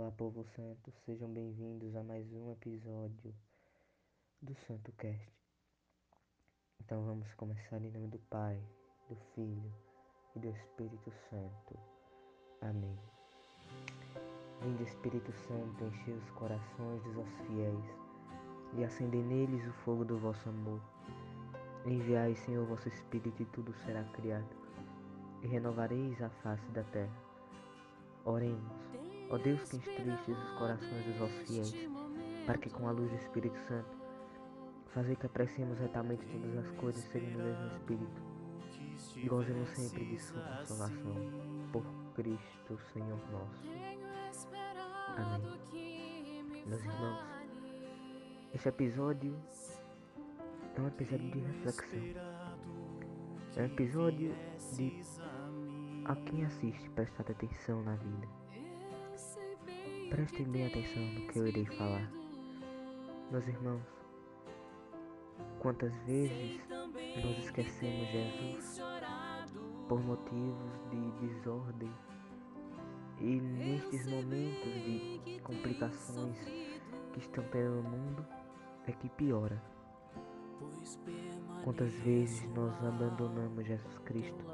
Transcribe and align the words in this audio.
Olá, 0.00 0.10
povo 0.12 0.42
santo, 0.56 0.90
sejam 1.04 1.28
bem-vindos 1.28 1.94
a 1.94 2.02
mais 2.02 2.26
um 2.32 2.50
episódio 2.50 3.34
do 4.40 4.54
Santo 4.66 4.90
Cast. 4.92 5.30
Então 6.80 7.04
vamos 7.04 7.30
começar 7.34 7.76
em 7.82 7.90
nome 7.90 8.08
do 8.08 8.18
Pai, 8.18 8.58
do 9.10 9.16
Filho 9.34 9.70
e 10.34 10.38
do 10.38 10.48
Espírito 10.48 11.12
Santo. 11.28 11.78
Amém. 12.62 12.98
Vinde, 14.62 14.84
Espírito 14.84 15.30
Santo, 15.46 15.84
encher 15.84 16.14
os 16.14 16.30
corações 16.30 17.02
dos 17.02 17.16
vossos 17.16 17.46
fiéis 17.46 17.84
e 18.78 18.82
acender 18.82 19.22
neles 19.22 19.68
o 19.68 19.72
fogo 19.84 20.02
do 20.02 20.18
vosso 20.18 20.48
amor. 20.48 20.80
Enviai, 21.84 22.34
Senhor, 22.36 22.66
vosso 22.66 22.88
Espírito 22.88 23.42
e 23.42 23.46
tudo 23.46 23.74
será 23.84 24.02
criado, 24.14 24.56
e 25.42 25.46
renovareis 25.46 26.22
a 26.22 26.30
face 26.42 26.66
da 26.70 26.84
terra. 26.84 27.22
Oremos. 28.24 28.99
Ó 29.30 29.38
Deus 29.38 29.62
que 29.62 29.76
instruíste 29.76 30.32
os 30.32 30.50
corações 30.58 31.04
dos 31.06 31.16
vossos 31.16 31.48
fiéis, 31.48 31.88
para 32.46 32.58
que 32.58 32.68
com 32.68 32.88
a 32.88 32.90
luz 32.90 33.08
do 33.10 33.16
Espírito 33.16 33.56
Santo 33.60 34.00
fazer 34.88 35.14
que 35.16 35.26
apreciemos 35.26 35.78
retamente 35.78 36.26
todas 36.26 36.58
as 36.58 36.70
coisas 36.72 37.04
segundo 37.04 37.38
o 37.38 37.44
mesmo 37.44 37.66
Espírito 37.68 38.30
e 39.16 39.28
gozemos 39.28 39.68
sempre 39.70 40.04
de 40.04 40.18
sua 40.18 40.42
consolação. 40.42 41.14
Por 41.72 41.84
Cristo, 42.14 42.78
Senhor 42.92 43.20
nosso. 43.30 43.70
Amém. 45.16 45.60
Meus 46.66 46.84
irmãos, 46.84 47.24
este 48.52 48.68
episódio 48.68 49.36
é 50.76 50.80
um 50.80 50.88
episódio 50.88 51.30
de 51.30 51.38
reflexão. 51.38 52.00
É 53.56 53.62
um 53.62 53.66
episódio 53.66 54.34
de 54.76 55.02
a 56.04 56.16
quem 56.16 56.44
assiste 56.44 56.90
prestar 56.90 57.30
atenção 57.30 57.82
na 57.82 57.94
vida. 57.94 58.39
Prestem 60.10 60.44
bem 60.46 60.66
atenção 60.66 61.02
no 61.02 61.28
que 61.28 61.38
eu 61.38 61.46
irei 61.46 61.64
falar. 61.66 62.10
Meus 63.30 63.46
irmãos, 63.46 63.80
quantas 65.60 65.94
vezes 66.02 66.60
nós 66.68 67.38
esquecemos 67.38 68.08
Jesus 68.08 68.82
por 69.88 70.02
motivos 70.02 70.72
de 70.90 71.28
desordem 71.28 71.92
e 73.20 73.40
nestes 73.40 74.04
momentos 74.06 74.72
de 74.84 75.40
complicações 75.44 76.38
que 77.12 77.20
estão 77.20 77.44
no 77.44 77.82
mundo 77.84 78.26
é 78.88 78.92
que 78.92 79.08
piora. 79.10 79.62
Quantas 81.62 81.92
vezes 82.00 82.50
nós 82.50 82.74
abandonamos 82.84 83.64
Jesus 83.64 83.98
Cristo 84.00 84.44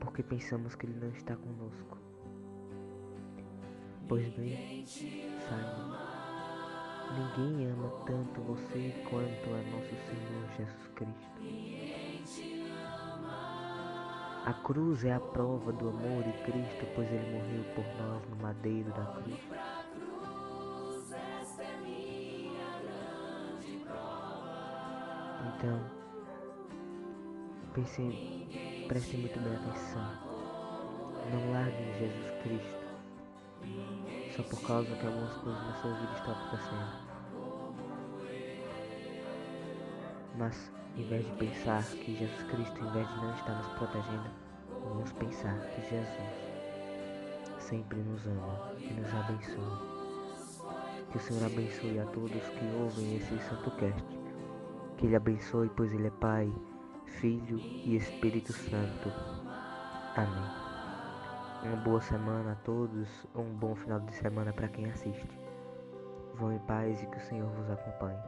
porque 0.00 0.24
pensamos 0.24 0.74
que 0.74 0.86
Ele 0.86 0.98
não 0.98 1.10
está 1.10 1.36
conosco. 1.36 2.03
Pois 4.06 4.28
bem, 4.34 4.84
saiba, 4.86 5.98
ninguém 7.14 7.70
ama 7.70 7.88
tanto 8.04 8.40
você 8.42 8.94
quanto 9.08 9.48
a 9.48 9.62
nosso 9.70 9.94
Senhor 10.04 10.46
Jesus 10.58 10.86
Cristo. 10.94 11.34
A 14.44 14.52
cruz 14.62 15.04
é 15.04 15.14
a 15.14 15.20
prova 15.20 15.72
do 15.72 15.88
amor 15.88 16.22
de 16.22 16.32
Cristo, 16.44 16.86
pois 16.94 17.10
Ele 17.10 17.38
morreu 17.38 17.64
por 17.74 17.84
nós 17.96 18.28
no 18.28 18.36
madeiro 18.36 18.90
da 18.90 19.06
cruz. 19.06 19.40
Então, 25.56 25.80
pense, 27.72 28.86
preste 28.86 29.16
muito 29.16 29.40
bem 29.40 29.56
atenção. 29.56 30.10
Não 31.32 31.52
larguem 31.52 31.98
Jesus 31.98 32.42
Cristo 32.42 32.83
só 34.36 34.42
por 34.42 34.60
causa 34.62 34.94
que 34.96 35.06
algumas 35.06 35.32
coisas 35.34 35.62
na 35.62 35.74
sua 35.74 35.92
vida 35.92 36.12
estão 36.14 36.32
acontecendo. 36.32 37.04
Mas, 40.36 40.72
em 40.96 41.04
vez 41.04 41.24
de 41.24 41.32
pensar 41.32 41.84
que 41.84 42.16
Jesus 42.16 42.42
Cristo, 42.50 42.84
em 42.84 42.90
vez 42.92 43.08
de 43.08 43.16
não 43.16 43.34
estar 43.34 43.54
nos 43.54 43.68
protegendo, 43.78 44.30
vamos 44.82 45.12
pensar 45.12 45.56
que 45.70 45.80
Jesus 45.82 46.54
sempre 47.60 47.98
nos 47.98 48.26
ama 48.26 48.72
e 48.78 48.92
nos 48.92 49.14
abençoa. 49.14 49.94
Que 51.10 51.18
o 51.18 51.20
Senhor 51.20 51.44
abençoe 51.44 52.00
a 52.00 52.06
todos 52.06 52.30
que 52.30 52.64
ouvem 52.80 53.16
esse 53.16 53.38
Santo 53.48 53.70
Cast. 53.72 54.18
Que 54.96 55.06
Ele 55.06 55.16
abençoe, 55.16 55.70
pois 55.76 55.92
Ele 55.92 56.08
é 56.08 56.10
Pai, 56.10 56.52
Filho 57.06 57.58
e 57.58 57.96
Espírito 57.96 58.52
Santo. 58.52 59.12
Amém. 60.16 60.63
Uma 61.64 61.76
boa 61.76 61.98
semana 61.98 62.52
a 62.52 62.56
todos, 62.56 63.08
um 63.34 63.44
bom 63.44 63.74
final 63.74 63.98
de 63.98 64.12
semana 64.12 64.52
para 64.52 64.68
quem 64.68 64.84
assiste. 64.84 65.40
Vão 66.34 66.52
em 66.52 66.58
paz 66.58 67.02
e 67.02 67.06
que 67.06 67.16
o 67.16 67.20
Senhor 67.22 67.48
vos 67.52 67.70
acompanhe. 67.70 68.18